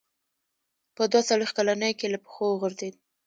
په 0.95 1.03
دوه 1.11 1.21
څلوېښت 1.29 1.55
کلنۍ 1.57 1.93
کې 1.99 2.07
له 2.13 2.17
پښو 2.23 2.45
وغورځېد. 2.49 2.95